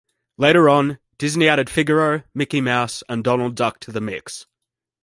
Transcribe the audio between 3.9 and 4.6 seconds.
the mix.